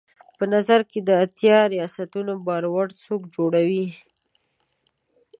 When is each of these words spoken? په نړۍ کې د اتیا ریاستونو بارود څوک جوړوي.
په 0.37 0.43
نړۍ 0.53 0.79
کې 0.91 0.99
د 1.07 1.09
اتیا 1.23 1.59
ریاستونو 1.73 2.33
بارود 2.47 2.89
څوک 3.03 3.21
جوړوي. 3.35 3.87